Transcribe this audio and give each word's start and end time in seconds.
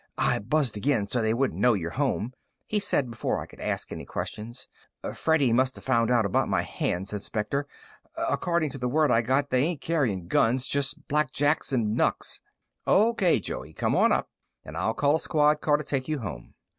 "I 0.17 0.39
buzzed 0.39 0.77
again 0.77 1.05
so 1.05 1.21
they 1.21 1.31
won't 1.31 1.53
know 1.53 1.75
you're 1.75 1.91
home," 1.91 2.33
he 2.65 2.79
said 2.79 3.11
before 3.11 3.39
I 3.39 3.45
could 3.45 3.59
ask 3.59 3.91
any 3.91 4.03
questions. 4.03 4.67
"Freddy 5.13 5.53
must've 5.53 5.83
found 5.83 6.09
out 6.09 6.25
about 6.25 6.49
my 6.49 6.63
hands, 6.63 7.13
Inspector. 7.13 7.67
According 8.17 8.71
to 8.71 8.79
the 8.79 8.89
word 8.89 9.11
I 9.11 9.21
got, 9.21 9.51
they 9.51 9.63
ain't 9.63 9.81
carrying 9.81 10.27
guns 10.27 10.65
just 10.65 11.07
blackjacks 11.07 11.71
and 11.71 11.95
knucks." 11.95 12.41
"O.K., 12.87 13.41
Joey. 13.41 13.73
Come 13.73 13.95
on 13.95 14.11
up, 14.11 14.27
and 14.65 14.75
I'll 14.75 14.95
call 14.95 15.17
a 15.17 15.19
squad 15.19 15.61
car 15.61 15.77
to 15.77 15.83
take 15.83 16.07
you 16.07 16.17
home." 16.17 16.55